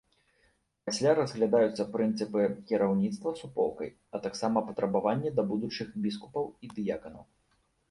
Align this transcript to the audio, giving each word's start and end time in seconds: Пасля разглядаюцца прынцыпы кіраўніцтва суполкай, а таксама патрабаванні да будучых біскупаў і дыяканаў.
Пасля 0.89 1.11
разглядаюцца 1.19 1.85
прынцыпы 1.95 2.47
кіраўніцтва 2.71 3.35
суполкай, 3.41 3.93
а 4.17 4.23
таксама 4.25 4.65
патрабаванні 4.73 5.35
да 5.39 5.49
будучых 5.55 5.87
біскупаў 6.09 6.45
і 6.67 6.75
дыяканаў. 6.75 7.25